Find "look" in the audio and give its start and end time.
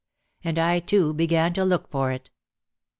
1.63-1.87